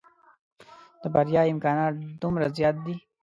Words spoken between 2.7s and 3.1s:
دي.